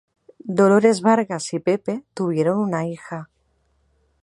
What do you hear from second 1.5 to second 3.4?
y Pepe tuvieron una hija.